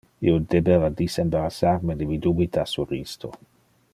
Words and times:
Io 0.29 0.37
debeva 0.53 0.89
disembarassar 1.01 1.75
me 1.89 1.97
de 2.01 2.09
mi 2.13 2.19
dubita 2.25 2.67
sur 2.75 2.99
isto. 3.03 3.33